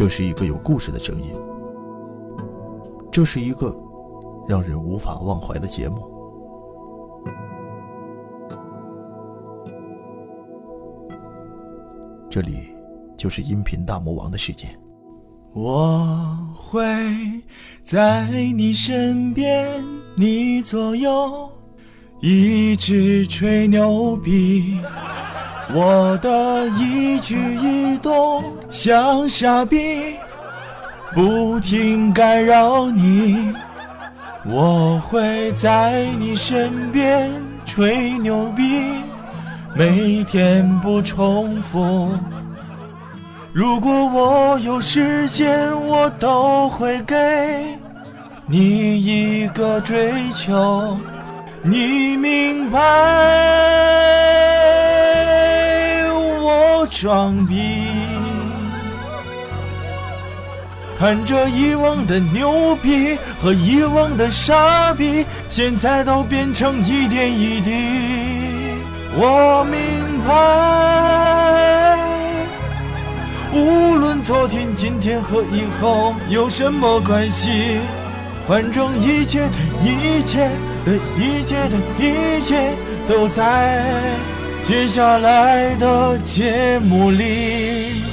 [0.00, 1.30] 这是一个有故事的声音，
[3.12, 3.78] 这是一个
[4.48, 6.00] 让人无法忘怀的节目。
[12.30, 12.70] 这里
[13.14, 14.68] 就是音频大魔王的世界。
[15.52, 16.82] 我会
[17.82, 18.26] 在
[18.56, 19.84] 你身边，
[20.16, 21.46] 你左右，
[22.22, 24.80] 一直吹牛逼。
[25.72, 30.16] 我的一举一动像傻逼，
[31.14, 33.54] 不停干扰你。
[34.44, 37.30] 我会在你身边
[37.64, 38.94] 吹牛逼，
[39.76, 42.08] 每天不重复。
[43.52, 47.16] 如果我有时间，我都会给
[48.46, 50.96] 你一个追求，
[51.62, 54.19] 你明白？
[56.90, 57.86] 装逼，
[60.98, 67.72] 看着以往的牛逼和以往的傻逼，现在都变成一点一滴。
[69.14, 71.96] 我明白。
[73.52, 77.78] 无论昨天、今天和以后有什么关系，
[78.46, 80.50] 反正一切的一切
[80.84, 82.76] 的一切的一切
[83.08, 83.84] 都在
[84.70, 88.09] 接下来的节目里。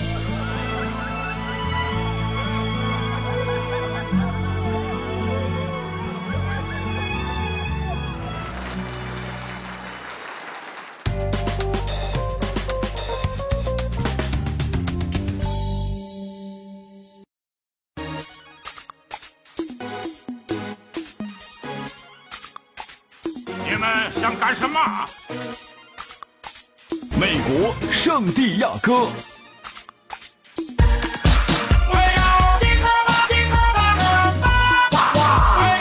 [28.81, 29.08] 哥。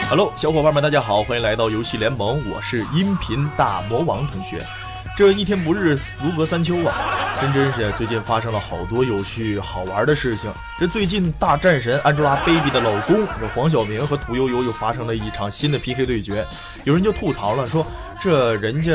[0.09, 4.65] Hello，小伙伴们，大家好，欢迎来到游戏联盟，我是音频大魔王同学。
[5.17, 6.95] 这一天不日如隔三秋啊，
[7.41, 10.53] 真真是最近发生了好多有趣好玩的事情。
[10.79, 16.47] 这最近大战神 Angelababy 的老公这黄晓明和屠呦呦又发生了一场新的 PK 对决，
[16.85, 17.85] 有人就吐槽了，说
[18.21, 18.93] 这人家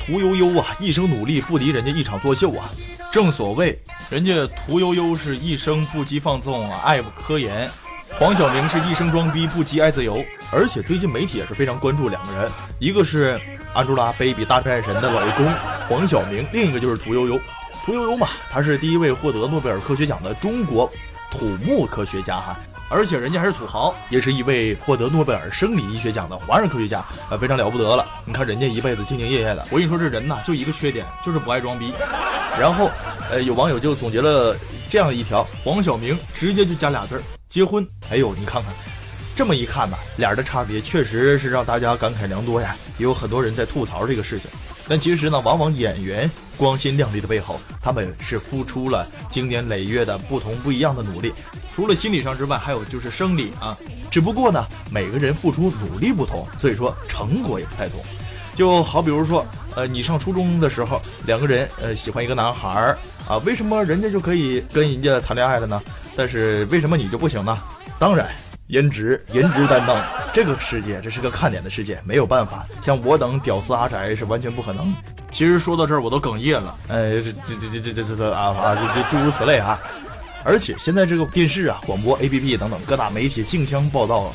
[0.00, 2.68] 屠呦呦啊一生努力不敌人家一场作秀啊。
[3.10, 7.70] 正所谓人家屠呦呦是一生不羁放纵，爱不科研。
[8.18, 13.40] 黄晓明是一生装逼不羁爱自由，而且最近媒体也是非常关注两个人，一个是
[13.74, 15.50] Angelababy 大战神的老公
[15.88, 17.40] 黄晓明，另一个就是屠呦呦。
[17.84, 20.90] 屠呦呦嘛，她是第一位获得诺贝尔科学奖的中国
[21.30, 22.58] 土木科学家哈，
[22.92, 28.06] 而且人家还是土豪，也是一位获得诺贝尔生理医学奖的华人科学家，呃，非常了不得了。
[28.26, 31.94] 你看人家一辈子兢兢业业的，我跟你说这人呐，就一个缺点，就是不爱装逼。
[32.60, 32.90] 然后，
[33.30, 34.54] 呃，有网友就总结了
[34.90, 37.22] 这样一条：黄晓明直接就加俩字儿。
[37.48, 38.70] 结婚，哎呦，你看看，
[39.34, 42.76] 这么一看吧，俩人的差别确实是让大家感慨良多呀。
[42.98, 44.50] 也有很多人在吐槽这个事情，
[44.88, 51.32] 但其实呢，往往演员光鲜亮丽的背后，他们是付出了经年累月的不同不一样的努力。
[51.74, 53.76] 除了心理上之外，还有就是生理啊。
[54.10, 58.00] 只不过呢，每个人付出努力不同，所以说成果也不太同。
[58.54, 65.80] 就好比如说，呃，你上初中的时候，两个人呃喜欢一个男孩儿啊，为什么人家就可以跟人家谈恋爱了呢？
[66.14, 67.58] 但是为什么你就不行呢？
[67.98, 68.28] 当然，
[68.68, 69.96] 颜值，颜值担当。
[70.32, 72.64] 这个世界，这是个看脸的世界，没有办法。
[72.80, 74.94] 像我等屌丝阿宅是完全不可能。
[75.30, 76.74] 其实说到这儿，我都哽咽了。
[76.88, 79.78] 呃，这这这这这这这啊啊，这诸如此类啊。
[80.44, 84.32] 而且现在这个电视啊、广播、APP 等等各大媒体竞相报道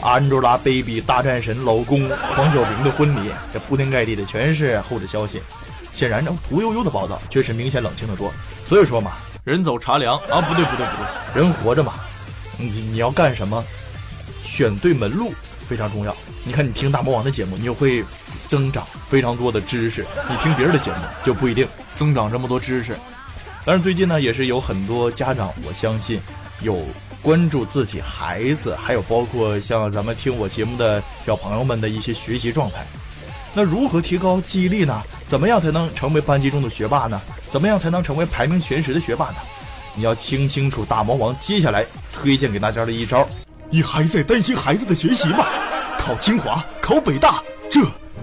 [0.00, 5.42] ，Angelababy 大战神老公黄晓明的婚礼，这铺天盖地的全是后者消息。
[5.92, 8.32] 显然，这屠呦呦的报道确实明显冷清的多。
[8.66, 9.12] 所以说嘛。
[9.42, 10.92] 人走茶凉啊，不对不对不
[11.32, 11.94] 对，人活着嘛，
[12.60, 13.64] 你你要干什么，
[14.42, 15.32] 选对门路
[15.68, 16.14] 非常重要。
[16.44, 18.04] 你看你听大魔王的节目，你就会
[18.48, 22.96] 增长非常多的知识；你听别人的节目就不一定增长这么多知识。
[23.64, 26.20] 但是最近呢，也是有很多家长，我相信
[26.62, 26.82] 有
[27.20, 32.78] 关注自己孩子，还有包括像咱们听我节目的小朋友们的一些学习状态。
[33.52, 35.02] 那如何提高记忆力呢？
[35.26, 37.20] 怎么样才能成为班级中的学霸呢？
[37.50, 39.36] 怎么样才能成为排名前十的学霸呢？
[39.94, 43.28] 你要听清楚大魔王接下来推荐给大家的一招。
[43.70, 45.44] 你还在担心孩子的学习吗？
[45.98, 47.80] 考清华、考北大，这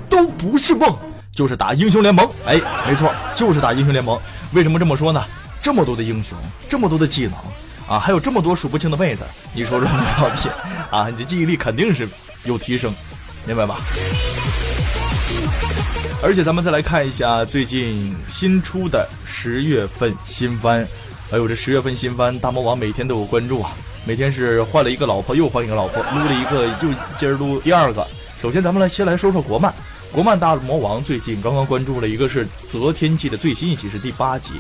[0.10, 0.98] 都不是梦，
[1.32, 2.28] 就是打英雄联盟。
[2.46, 4.20] 哎，没错，就是打英雄联盟。
[4.54, 5.24] 为什么这么说呢？
[5.62, 6.38] 这么多的英雄，
[6.68, 7.34] 这么多的技能
[7.88, 9.24] 啊，还有这么多数不清的妹子，
[9.54, 10.50] 你说说你到底
[10.90, 12.10] 啊，你的记忆力肯定是
[12.44, 12.94] 有提升，
[13.46, 13.78] 明白吧？
[16.24, 20.84] 而且咱们再来看一下最近新出的十月份新番
[21.30, 23.72] 《哎呦，这十月份新番大魔王每天都有关注啊，
[24.06, 28.08] 每天是换了一个老婆又换一个老婆，撸了一个又接着撸第二个。
[28.42, 29.74] 首先咱们来先来说说国漫，
[30.10, 34.54] 国漫大魔王最近刚刚关注了一个是《择天记》的最新一集是第八集。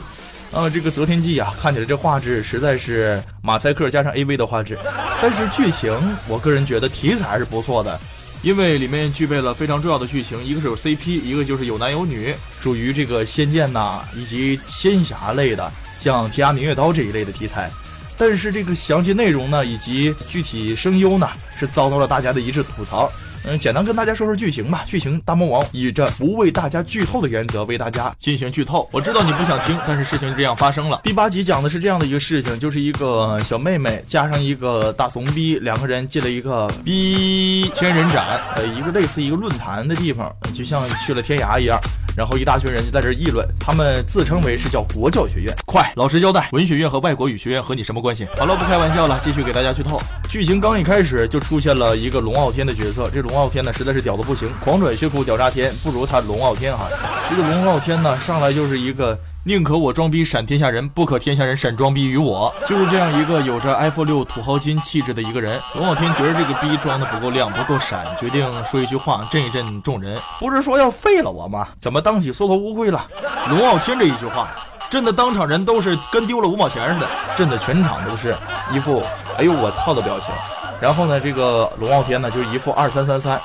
[0.52, 4.78] 啊，这个《择天记》啊，看起来这画质实在是马赛克加上 AV 的画质，
[5.22, 5.94] 但是剧情
[6.28, 7.98] 我个人觉得题材还是不错的，
[8.42, 17.70] 因为里面具备了非常重要的剧情，一个是有 CP，一个就是有男有女，属于这个仙剑呐以及仙侠类的，像《天涯明月刀》这一类的题材。
[18.18, 23.12] 但是这个详细内容呢，以及具体声优呢，是遭到了大家的一致吐槽。
[23.50, 24.84] 嗯，简单跟大家说说剧情吧。
[24.86, 28.88] 剧情大魔王以这不为大家剧透的原则为大家进行剧透。
[28.92, 31.00] 我知道你不想听，但是事情就这样发生了。
[31.02, 41.80] 第八集讲的是这样的一个事情，就是一个小妹妹加上一个大怂逼，两个人进了一个逼千人斩，呃，一个类似一个论坛的地方，就像去了天涯一样。
[42.18, 45.56] 然后一大群人就在这议论，他们自称为是叫国教学院。
[45.68, 48.28] 快，老实交代，文学院和外国语学院和你什么关系？
[48.36, 50.02] 好了，不开玩笑了，继续给大家剧透。
[50.28, 56.86] 剧情刚一开始就出现了一个龙傲天的角色，这龙傲天呢实在是屌的不行，狂拽血库屌炸天，不如他龙傲天哈。
[57.30, 59.18] 这个龙傲天呢上来就是一个。
[59.44, 62.54] 宁可我装逼闪天下人，不可天下人闪装逼于我。
[62.66, 65.58] 就是这样一个有着 iPhone 六土豪金气质的一个人。
[65.76, 70.20] 龙傲天觉得这个逼装的不够亮，不够闪，决定说一句话震一震众人。
[70.38, 71.70] 不是说要废了我吗？
[71.80, 73.08] 怎么当起缩头乌龟了？
[73.50, 74.50] 龙傲天这一句话，
[74.90, 78.36] 震的当场人都是跟丢了五毛钱似的，震的全场都是
[78.74, 79.02] 一副
[79.38, 80.30] 哎呦我操的表情。
[80.80, 83.40] 然后呢，这个龙傲天呢就一副二三三三。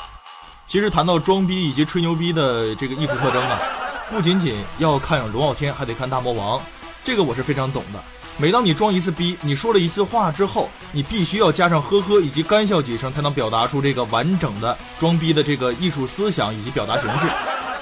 [0.66, 3.60] 其实谈到装逼以及吹牛逼的这个艺术特征啊。
[4.10, 6.60] 不仅仅要看龙傲天，还得看大魔王。
[7.02, 7.98] 这个我是非常懂的。
[8.36, 17.26] 每当你装一次逼，你说了一次话之后，你必须要加上呵呵以及干笑几声，才能表达出这个完整的装逼的这个艺术思想以及表达形式。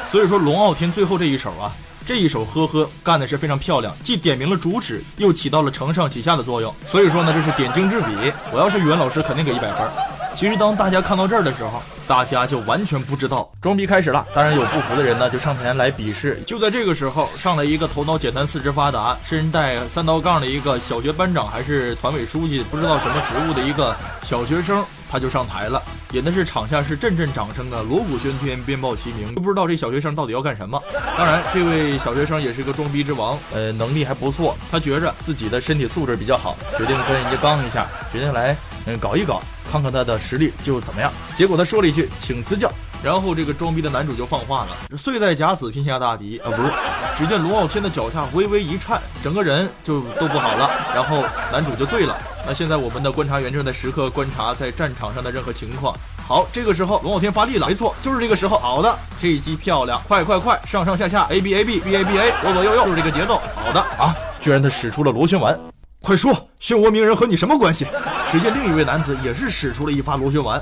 [0.09, 1.71] 所以说，龙傲天最后这一手啊，
[2.11, 6.75] 这一手呵呵干的是非常漂亮，既点明了主旨，又起到了承上启下的作用。
[6.85, 8.33] 所以说呢，这是点睛之笔。
[8.51, 9.89] 我要是语文老师，肯定给一百分。
[10.35, 14.27] 其实当大家看到这儿的时候，大家就完全不知道装逼开始了。
[14.35, 16.43] 当然有不服的人呢，就上前来比试。
[16.45, 29.35] 就在这个时候，上来一个头脑简单、四肢发达、身带三道杠的一个小学班长还是团委书记，不知道什么职务的一个小学生，他就上台了，引的是场下是阵阵掌声啊，锣鼓喧天，鞭炮齐鸣。
[29.35, 30.81] 都不知道这小学生到底要干什么。
[31.19, 34.57] 当然，这位小学生也是个装逼之王，呃，能力还不错。
[34.71, 39.43] 他觉着自己的身体素质比较好，决定跟人家刚一下，决定来嗯搞一搞。
[39.71, 41.13] 看看他的实力就怎么样。
[41.37, 42.69] 结果他说了一句“请赐教”，
[43.03, 46.71] 然后这个装逼的男主就放话了：“岁在甲子，天下大敌啊！”不是，
[47.17, 50.71] 只见龙傲天的脚下微微一颤，整个人就都不好了。
[50.95, 52.17] 然后男主就醉了。
[52.47, 55.97] 那现在我们的观察员正在时刻观察在战场上的任何情况。
[56.27, 58.59] 好，这个时候龙傲天发力了，没错，就是这个时候。
[58.59, 63.41] 好的，这一击漂亮，快快快，上上下下，A B A B B A B A，左左右右，就是这个节奏。
[63.65, 65.59] 好的啊，居然他使出了螺旋丸。
[66.03, 67.87] 快说，漩涡鸣人和你什么关系？
[68.31, 70.61] 只见另一位男子也是使出了一发螺旋丸，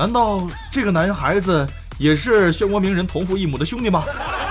[0.00, 1.68] 难道这个男孩子
[1.98, 4.02] 也是漩涡鸣人同父异母的兄弟吗？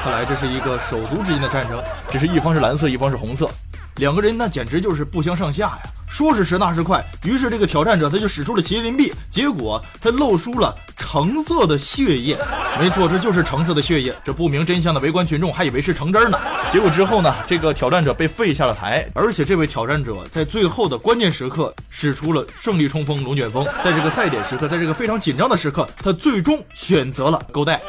[0.03, 3.49] 看来这是一个手足之间的战争，只是一方是蓝色，一方是红色，
[3.95, 5.79] 两个人那简直就是不相上下呀。
[6.07, 10.71] 说时迟，那时快，于是这个挑战者他就使出了麒麟臂，结果他露出了
[11.11, 12.37] 橙色的血液。
[12.79, 14.15] 没错，这就是橙色的血液。
[14.23, 16.39] 这不明真相的围观群众还以为是橙汁呢。
[16.71, 23.65] 结果之后呢，这个挑战者被废下了台，而且这位挑战者在最后的关键时刻使出了胜利冲锋龙卷风。
[23.81, 27.81] 在这个赛点时刻，在这个非常紧张的时刻，他最终选择了勾带。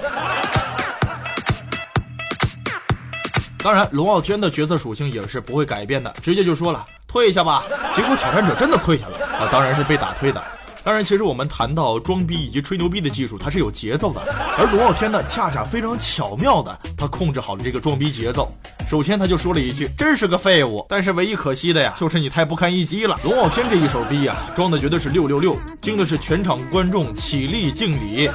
[3.58, 6.82] 当然，龙傲天的角色属性也是不会改变的，直接就说了。
[7.06, 9.46] 退一下吧，结果挑战者真的退下了啊！
[9.52, 10.42] 当然是被打退的。
[10.82, 14.20] 当然，其实我们谈到装逼以及吹牛逼的技术，它是有节奏的。
[14.56, 18.50] 而龙傲天呢，恰恰非常巧妙的，他控制好了这个装逼节奏。
[18.88, 23.18] 首先，他就说了一句：“真是个废物。”但是唯一可惜的呀，就是你太不堪一击了。
[23.22, 28.30] 龙傲天这一手逼呀，装的绝对是六六六，惊的是全场观众起立敬礼。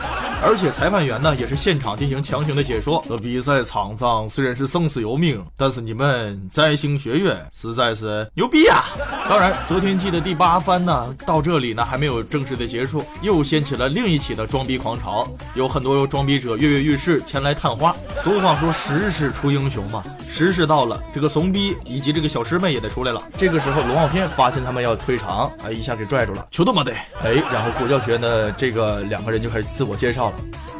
[0.45, 3.03] 而且裁判员呢，也是现场进行强行的解说。
[3.09, 8.83] 这比赛场上虽然是生死由命，但是你们摘星学院实在是牛逼呀！
[9.27, 15.27] 当然，择天记的第八番呢，到这里呢还没有正式的结束，又掀起了另一起的装逼狂潮。
[15.55, 17.95] 有很多装逼者跃跃欲试前来探花。
[18.23, 23.19] 俗话说，时势出英雄嘛，时势到了，这个怂逼以及这个小师妹也得出来了。
[23.35, 26.91] 这个时候，龙傲天发现他们要退场，哎，一下给拽住了，求他妈的！
[27.23, 30.34] 哎，然后国教学院的这个两个人就开始自我介绍了。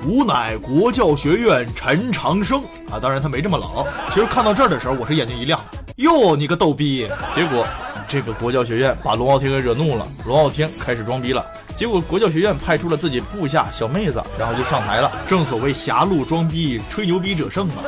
[0.05, 3.85] 吾乃国教学院陈长生啊，当然他没这么老。
[4.09, 5.59] 其实看到这儿的时候，我是眼睛一亮，
[5.95, 7.09] 哟，你个逗逼！
[7.33, 7.65] 结果
[8.07, 11.43] 这个国教学院把龙傲天给惹怒了，龙傲天开始装逼了。
[11.75, 15.12] 结果国教学院派出了自己部下小妹子，然后就上台了。
[15.27, 17.83] 正所谓狭路装逼，吹牛逼者胜嘛。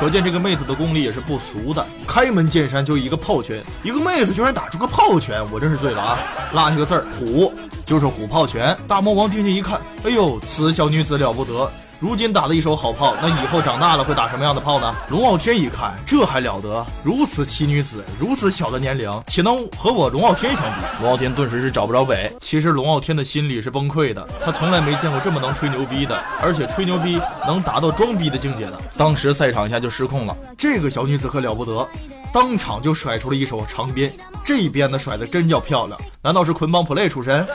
[0.00, 1.84] 可见这个妹子的功力也是不俗的。
[2.06, 6.18] 开门见山就一个炮拳，一个妹子居然打出个炮拳，我真是醉了啊！
[6.52, 7.52] 落下个字儿虎，
[7.88, 8.76] 就是虎炮拳。
[8.86, 11.70] 大魔王定睛一看，哎呦，此小女子了不得。
[12.00, 14.94] 如今打了一手好炮，那以后长大了会打什么样的炮呢？
[15.08, 16.86] 龙傲天一看，这还了得！
[17.02, 21.02] 如此奇女子，如此小的年龄，岂能和我龙傲天相比？
[21.02, 22.32] 龙傲天顿时是找不着北。
[22.38, 28.80] 其实龙傲天的心里是崩溃的，他从来没见过这么能吹牛逼的，而且吹牛逼能达到装逼的境界的。
[28.96, 31.88] 当时赛场下就失控了，这个小女子可了不得，
[32.32, 34.12] 当场就甩出了一手长鞭，
[34.44, 35.98] 这一鞭子甩的真叫漂亮。
[36.22, 37.46] 难道是捆绑 play 出身？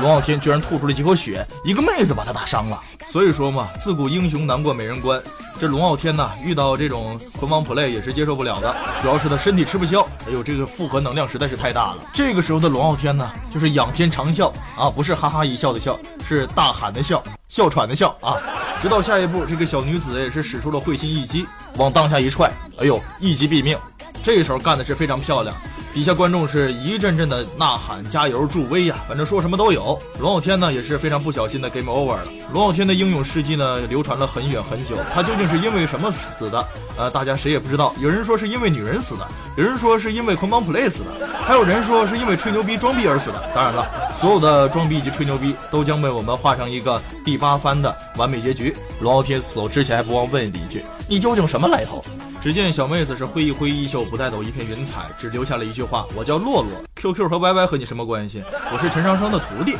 [0.00, 2.80] 龙傲天居然吐出了几口血，一个妹子把他打伤了。
[3.06, 5.20] 所以说嘛，自古英雄难过美人关。
[5.60, 11.98] 这龙傲天呢，遇到这种捆绑 play 也是接受不了的，主要是他身体吃不消，哎呦，这个复合能量实在是太大了。
[12.12, 18.36] 这个时候的龙傲天呢，就是仰天长啸啊，不是哈哈一笑的笑，是大喊的笑，哮喘的笑啊。
[18.80, 23.78] 直到下一步，这个小女子也是使出了会心一击，往当下一踹，哎呦，一击毙命。
[24.22, 25.54] 这时候干的是非常漂亮。
[25.94, 30.00] 底下观众是一阵阵的呐喊、加油、助威呀，反正说什么都有。
[30.18, 32.24] 龙傲天呢也是非常不小心的 game over 了。
[32.50, 36.66] 龙傲天的英勇事迹呢流传了很远很久，他究竟是因为什么死的？
[36.96, 37.94] 呃，大家谁也不知道。
[37.98, 43.42] 有人说是因为女人死的，有人说是因为捆绑 play 死的，还有人说是因为吹牛逼装逼而死的。
[43.54, 43.86] 当然了，
[44.18, 48.74] 所有的装逼以及吹牛逼都将被我们画上一个第八番的完美结局。
[49.00, 52.02] 龙傲天死之前还不忘问了一句：“你究竟什么来头？”
[52.42, 58.42] 只见小妹子是挥一挥衣袖，不带走一片云彩，只留下了一句话：“我叫洛洛，QQ 和 YY 和你什么关系？
[58.72, 59.76] 我是陈长生的徒弟。”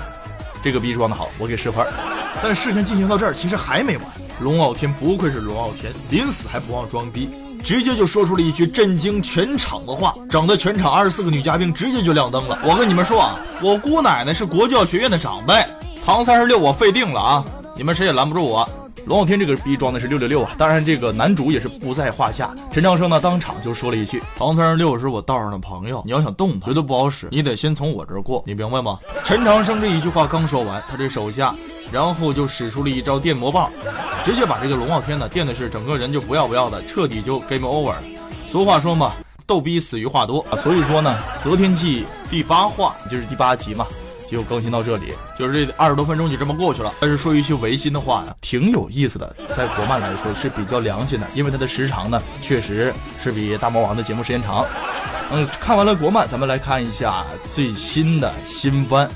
[0.62, 1.84] 这个逼装的好，我给十分。
[2.40, 4.06] 但事情进行到这儿，其实还没完。
[4.40, 7.30] 龙傲天不愧是龙傲天，临死还不忘装逼，
[7.64, 12.56] 直接就说出了一句震惊全场的话，整的全场二十四个女嘉宾直接就亮灯了。
[12.64, 15.66] 我跟你们说啊，我姑奶奶是国教学院的长辈，
[16.06, 17.44] 唐三十六我废定了啊，
[17.76, 18.68] 你们谁也拦不住我。
[19.04, 20.52] 龙傲天这个逼装的是六六六啊！
[20.56, 22.54] 当然，这个男主也是不在话下。
[22.70, 31.52] 陈长生呢，当场就说了一句：“唐三十六是我道上的朋友，你要想动他，绝对不好使，你得先从我这儿过，你明白吗？”陈长生这一句话刚说完，他这手下
[31.90, 33.68] 然后就使出了一招电魔棒，
[34.24, 37.94] 直接把这个龙傲天呢电的是整个人就不要不要的，彻底就 game over。
[38.46, 39.12] 俗话说嘛，
[39.46, 43.84] 逗逼死于话多啊，所以说呢，《择天记》第八话就是第八集嘛。
[44.32, 46.92] 就更新到这里，就是这二十多分钟就这么过去了。
[46.98, 54.66] 但是说一句违心的话呀，挺有意思的，在国漫来说是比较良心的，因为它的时长呢，确实是比大魔王的节目时间长。
[55.30, 59.08] 嗯，看完了国漫，咱们来看一下最新的新番。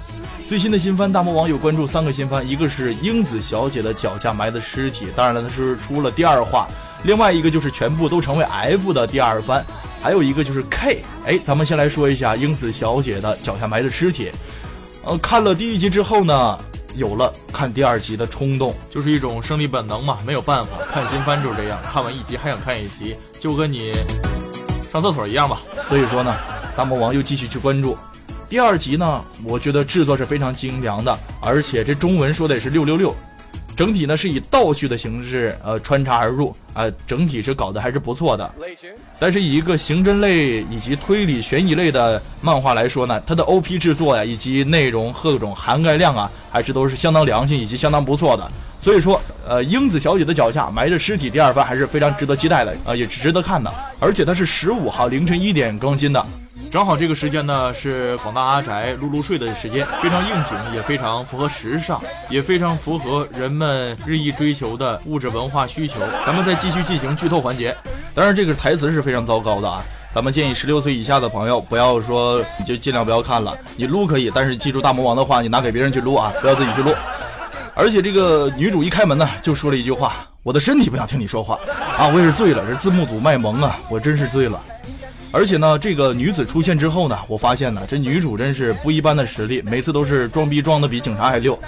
[0.47, 6.69] 最新的新番，大魔王有关注三个新番，一个是英子小姐的脚下埋的尸体，当然了，它是出了第二话；
[7.03, 9.65] 另外一个就是全部都成为 F 的第二番，
[10.01, 11.03] 还有一个就是 K。
[11.27, 14.31] 哎，咱们先来说一下英子小姐的脚下埋的尸体。
[15.07, 16.59] 呃，看了第一集之后呢，
[16.97, 23.93] 有了看第二集的冲动，就是一种生理本能嘛，没有办法，看新番就是这样，看完一集还想看一集，就跟你
[24.91, 25.61] 上厕所一样吧。
[25.87, 26.35] 所以说呢，
[26.77, 27.97] 大魔王又继续去关注
[28.49, 33.15] 第二集呢，我觉得制作是非常精良的，而且这中文说的也是六六六。
[33.77, 38.55] 整体呢是以道具的形式，呃，穿插而入，啊，整体是搞得还是不错的。
[39.19, 48.51] 但是以一个刑侦类以及推理悬疑类的漫画来说呢，它的 OP 制作呀，以及内容各种涵盖量啊，还是都是相当良心以及相当不错的。
[48.79, 53.73] 所以说，呃，英子小姐的脚下埋着尸体第二番还是非常值得期待的，啊，也是值得看的。
[53.99, 56.27] 而且它是十五号凌晨一点更新的。
[56.71, 66.01] 正好这个时间呢是广大阿宅撸撸睡的时间，非常应景，也非常符合时尚，也非常符合人们日益追求的物质文化需求。
[66.27, 67.75] 咱们再继续进行剧透环节，
[68.15, 69.83] 当然这个台词是非常糟糕的啊！
[70.13, 73.57] 咱们建议十六岁以下的朋友不要说，你就尽量不要看了。
[73.77, 76.93] 你撸可以，但是记住大魔王的话，你拿给别人去撸啊，不要自己去撸。
[77.75, 81.59] 而且这个女主一开门呢，就说了一句话：“我的身体不想听你说话
[81.97, 84.61] 啊！”我也是醉了，这字幕组卖萌啊，我真是醉了。
[85.37, 91.59] 而且呢，这个女子出现之后呢，我发现呢，这女主真是不一般的实力，每次都是装逼装的比警察还溜，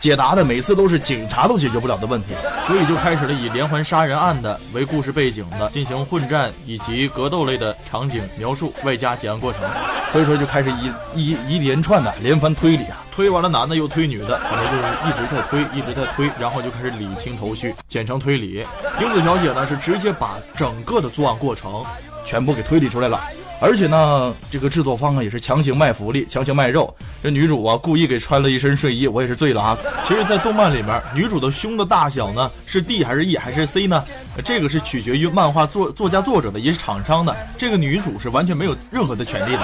[0.00, 2.30] 解答的每次都是警察都解决不了的问题，
[2.66, 9.62] 所以就开始了以连环杀人案的为故事背景的进行混战以及格斗类的场景描述，外加结案过程，
[10.10, 18.66] 所以说就开始一一一连串的连番推理啊，推完了男的又推女的，反正就是一直在推，一直在推，然后就开始理清头绪，简称推理。
[19.00, 21.84] 英子小姐呢是直接把整个的作案过程。
[22.24, 23.20] 全部给推理出来了，
[23.60, 26.94] 而且呢，这个制作方啊也是强行卖福利，强行卖肉。
[27.22, 29.78] 这女主啊故意给穿了一身睡衣，我也是醉了啊。
[30.04, 34.02] 其实，在动漫里面，女主的胸的大小呢是 D 还是 E 还是 C 呢？
[34.44, 37.34] 这个是取决于漫画作作家作者的，也是厂商的。
[37.56, 39.62] 这个女主是完全没有任何的权利的。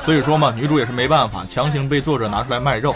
[0.00, 2.94] 所以说嘛，女主也是没办法，强行被作者拿出来卖肉。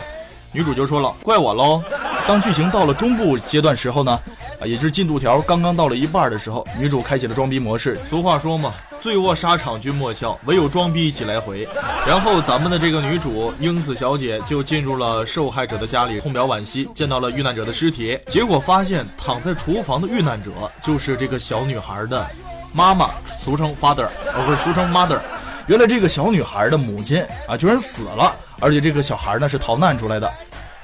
[0.52, 1.82] 女主就说了：“怪我喽。”
[2.26, 4.18] 当剧情到了中部阶段时候呢，
[4.60, 7.98] 啊，也就是进度条刚刚到了一半的时候，女主开启了装逼模式。
[8.08, 8.72] 俗话说嘛，
[9.06, 11.64] 醉卧沙场君莫笑，唯有装逼起来回。
[12.04, 22.26] 然后咱们的这个女主英子小姐就进入了受害者的家里，痛表惋惜，见到了遇难者的尸体，结果发现躺在厨房的遇难者就是这个小女孩的
[22.72, 25.20] 妈妈，俗称 father，哦，不是俗称 mother。
[25.68, 30.28] 原来这个小女孩的母亲啊，居然死了，而且这个小孩呢是逃难出来的。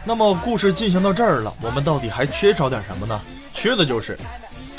[0.04, 3.20] 那么故事进行到这儿了，我们到底还缺少点什么呢？
[3.52, 4.16] 缺的就是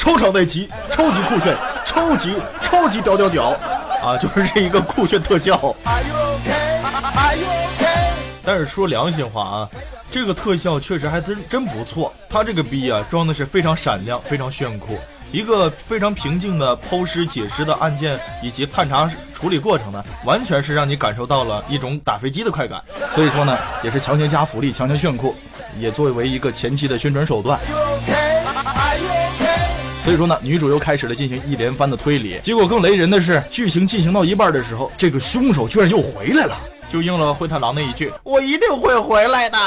[0.03, 1.55] 超长待机，超级酷炫，
[1.86, 3.57] 超级超级屌屌屌
[4.03, 4.17] 啊！
[4.17, 5.74] 就是这一个酷炫特效。
[8.43, 9.69] 但是说良心话啊，
[10.12, 12.13] 这个特效确实还真真不错。
[12.29, 15.00] 他这个逼啊，装的是非常闪亮，非常炫酷。
[15.31, 22.83] 一个非常平静的剖尸解尸的案件以及探查处理过程呢，完全是让你感受到了一种打飞机的快感。
[23.15, 25.33] 所以说呢，也是强行加福利，强行炫酷，
[25.79, 27.57] 也作为一个前期的宣传手段。
[30.03, 32.38] 所以说呢，女主又开始了进行一连番的推理。
[32.43, 36.57] 结果更雷人的是，剧情进行到一半的时候，这个凶手居然又回来了，
[36.91, 39.57] 就应了灰太狼那一句：“我一定会回来的。”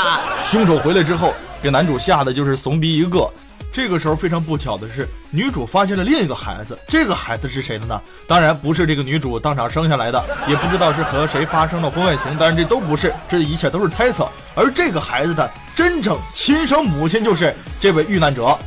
[0.44, 3.26] 凶手回来之后，给男主吓得就是怂逼一个。
[3.72, 6.78] 这个时候非常不巧的是，女主发现了另一个孩子。
[6.86, 8.00] 这个孩子是谁的呢？
[8.26, 12.36] 当然不是这个女主当场生下来的，也不知道是和谁发生了婚外情。
[12.36, 14.28] 当然这都不是，这一切都是猜测。
[14.54, 18.58] 而这个孩子的真正亲生母亲就是这位遇难者。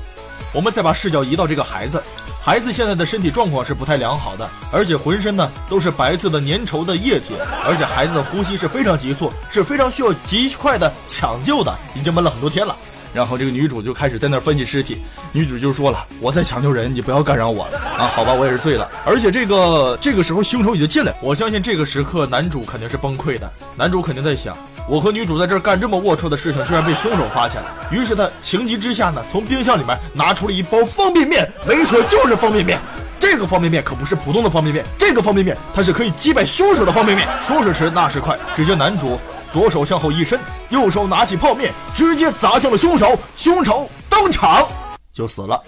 [0.51, 2.01] 我们再把视角移到这个孩子，
[2.41, 12.75] 孩子现在的身体状况是不太良好的，而且浑身呢都是白色的粘稠的液体，而且孩子的呼吸是非常急促，是非常需要极快的抢救的，已经闷了很多天了。
[13.13, 14.99] 然后这个女主就开始在那儿分析尸体，
[15.31, 18.89] 女主就说了：“我在抢救人，你不要干扰我了啊！”好吧，我也是醉了。
[19.05, 23.49] 而且这个这个时候凶手已经进来，我相信这个时刻男主肯定是崩溃的。
[23.75, 24.55] 男主肯定在想：
[24.87, 27.67] 我和女主在这儿干这么龌龊的事情，居然被凶手发现了。
[27.91, 32.77] 于是他情急之下呢，从冰箱里面拿出了一包方便面，没错，就是方便面。
[33.19, 37.27] 这个方便面可不是普通的方便面，这个方便面它是可以击败凶手的方便面。
[37.41, 39.19] 说时迟，那时快，只见男主。
[39.51, 43.17] 左手向后一伸，右手拿起泡面，直接砸向了凶手。
[43.35, 44.67] 凶手当场
[45.11, 45.61] 就死了，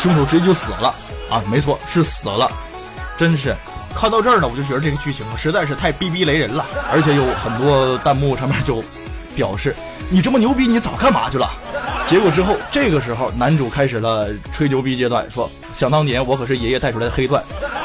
[0.00, 0.94] 凶手直接就死了
[1.30, 1.42] 啊！
[1.50, 2.50] 没错，是死了。
[3.16, 3.54] 真是
[3.94, 6.64] 看到这儿呢，我就觉得这个剧情实在是太逼逼雷人了。
[6.92, 8.82] 而且有很多弹幕上面就
[9.34, 9.74] 表示
[10.08, 11.50] ：“你这么牛逼，你早干嘛去了？”
[12.06, 17.42] 结果之后，这个时候男主开始了吹牛逼阶段，说：“想当年我可是爷爷带出来的黑钻。”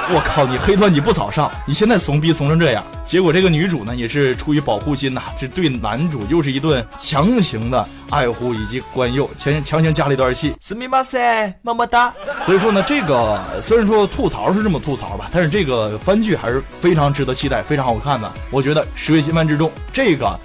[0.10, 0.46] 我靠！
[0.46, 2.84] 你黑段你不早上，你现在怂逼怂成这样。
[3.06, 10.54] 结果这个女主呢，也是出于保护心呐，这对男主又是一顿强行的爱护以及关佑，强强行加了一段戏。
[10.60, 12.14] 斯密马塞，么么哒。
[12.46, 18.30] 所以说呢，这个虽然说吐槽是这么吐槽吧，但是这个番剧还是非常值得期待，非常好看的。
[18.50, 20.40] 我觉得十月新番之中，这个。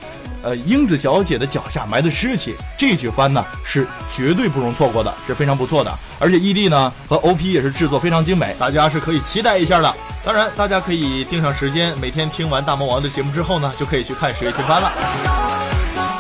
[0.47, 5.93] 呃，英子小姐的脚下埋的尸体，这句番呢是绝对不容错过的，是非常不错的。
[6.21, 9.93] 而且 ED 呢和 OP 也是制作非常精美，大家是可以期待一下的。
[10.25, 14.93] 当然，大家可以定上时间，每天听完大魔王的节目之后呢，就可以去看十月新番了。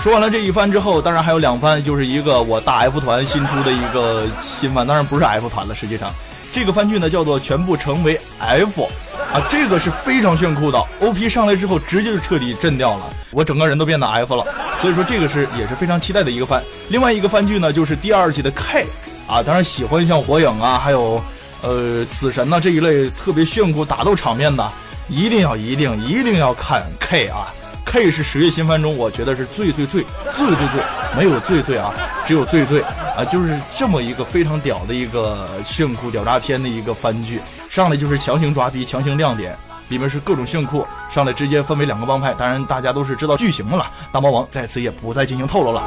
[0.00, 6.12] 说完了这一番之后，当然还有两番，就是一个我大 F 团新出的一个新番，当然不是 F 团了，实际上。
[6.52, 8.88] 这个番剧呢叫做全部成为 F，
[9.36, 10.82] 啊，这个是非常炫酷的。
[10.98, 14.42] OP 上来之后，直接就彻底震掉了，我整个人都变得 F 了。
[14.80, 16.62] 所以说这个是也是非常期待的一个番。
[16.88, 18.86] 另外一个番剧呢就是第二季的 K，
[19.26, 21.22] 啊，当然喜欢像火影啊，还有
[21.60, 24.66] 呃死神呐这一类特别炫酷打斗场面的，
[25.06, 27.52] 一定要一定一定要看 K 啊。
[27.84, 30.02] K 是十月新番中我觉得是最最最
[30.34, 30.80] 最最最
[31.16, 31.92] 没有最最啊，
[32.24, 32.80] 只有最最。
[33.16, 37.40] 啊，就是这么一个非常屌的一个炫酷屌炸天的一个番剧，
[37.76, 39.54] 上来就是强行抓逼，强行亮点，
[39.90, 43.86] 里面是各种炫酷，上来直接分为两个帮派，当然大家都是知道剧情了。
[44.10, 45.82] 大魔王在此也不再进行透露了。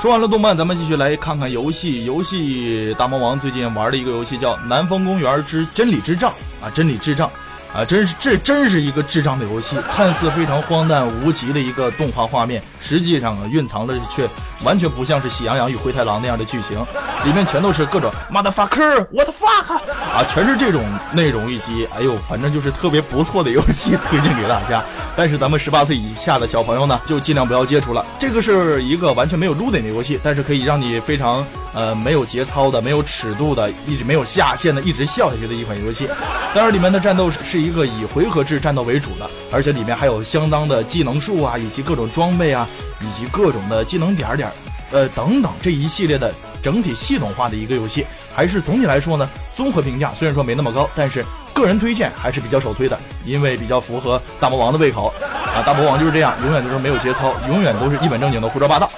[0.00, 2.06] 说完了动漫，咱们继续来看看游戏。
[2.06, 6.32] 游戏大魔王最近玩了一个游戏叫《南方公园之真理之杖》
[6.64, 7.30] 啊，真理之杖。
[7.74, 14.28] 啊，真是这真是一个智障的游戏，看似非常荒诞无极的一个动画画面，实际上啊，蕴藏的却
[14.62, 16.78] 完全不像是《喜羊羊与灰太狼》那样的剧情，
[17.24, 24.84] 里面全都是各种 motherfucker，what fuck 啊，全是这种内容以及哎呦，反正就是特别不错的游戏，推荐给大家。
[25.14, 28.04] 但是咱们十八岁以下的小朋友呢，就尽量不要接触了。
[28.18, 36.08] 这个是一个完全没有撸点的游戏，但是可以让你非常呃没有节操的、没有尺度的、一直没有下限的、一直笑下去的一款游戏。
[36.54, 42.68] 当然，里面的战斗是是一个以回合制战斗为主的，而且里面还有相当的技能树啊，以及各种装备啊，
[43.00, 44.50] 以及各种的技能点点，
[44.90, 48.04] 呃等等这一系列的整体系统化的一个游戏。
[48.34, 51.22] 还是总体来说呢，综合评价虽然说没那么高，但是
[51.52, 55.12] 个人推荐还是比较首推的，因为比较符合大魔王的胃口
[55.54, 55.62] 啊。
[55.66, 58.90] 大魔王就是这样，永远都是没有节操，永远都是一本正经的胡说八道。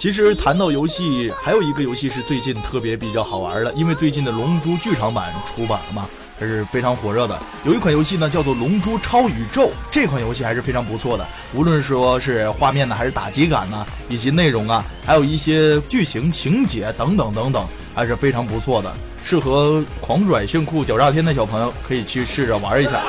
[0.00, 6.06] 其实谈到游戏，还有一个游戏是最近特别比较好玩的，因为最近的《龙珠》剧场版出版了嘛，
[6.38, 7.38] 还是非常火热的。
[7.66, 17.62] 有一款游戏呢，叫做《龙珠超宇宙》，这款游戏还是非常不错的，无论说是画面呢，还是打击感呢，以及内容啊，还有一些剧情情节等等等等，
[17.94, 18.90] 还是非常不错的，
[19.22, 23.02] 适合狂拽炫酷屌炸天的小朋友可以去试着玩一下。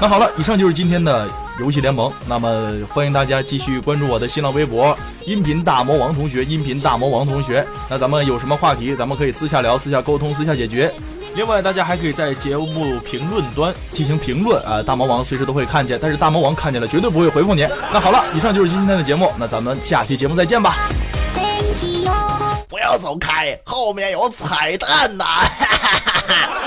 [0.00, 1.30] 那好了，以上就是今天的。
[1.60, 7.64] 游戏联盟，那么欢迎大家继续关注我的新浪微博“音频大魔王同学”，音频大魔王同学。
[7.88, 10.92] 那咱们有什么话题，咱们可以私下聊、私下沟通、私下解决。
[11.36, 17.68] 另外，大家还可以在节目评论端进行评论啊，大魔王随时都会看见，但是大魔王看见了绝对不会回复你。
[17.92, 20.74] 那好了，以上就是今天的节目，那咱们下期节目再见吧。
[22.68, 25.24] 不 要走开，后面有彩蛋呐！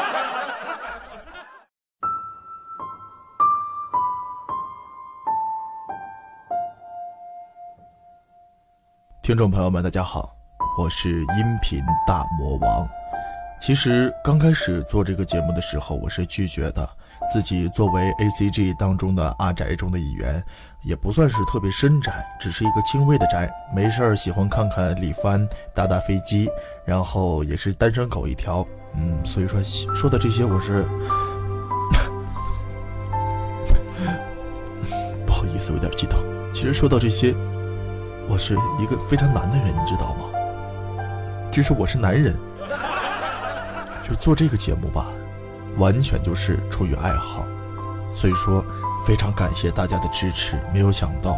[9.28, 10.34] 听众朋友们，大家好，
[10.80, 12.88] 我是音频大魔王。
[13.60, 16.90] 其实刚开始做这个节目的时候，我是拒绝的。
[17.30, 20.42] 自己作为 A C G 当中的阿宅中的一员，
[20.82, 23.54] 也不算是特别深宅，只是一个轻微的宅。
[23.76, 26.50] 没事儿喜欢看看李帆打打飞机，
[26.86, 28.66] 然后也是单身狗一条。
[28.96, 29.62] 嗯，所以说
[29.94, 30.86] 说的这些，我是
[35.28, 36.18] 不好意思，有点激动。
[36.54, 37.36] 其实说到这些。
[38.30, 40.26] 我是一个非常难的人，你知道吗？
[41.52, 42.36] 其实我是男人，
[44.08, 45.08] 就做这个节目吧，
[45.78, 47.46] 完全就是出于爱好，
[48.14, 48.64] 所以说
[49.06, 50.60] 非常感谢大家的支持。
[50.74, 51.38] 没有想到，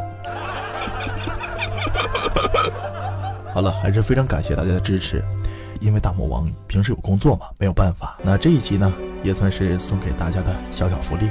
[3.54, 5.24] 好了，还是非常感谢大家的支持，
[5.80, 8.18] 因为大魔王平时有工作嘛，没有办法。
[8.24, 8.92] 那这一集呢，
[9.24, 11.30] 也算是送给大家的小小福利。